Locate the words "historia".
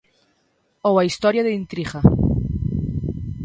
1.09-1.45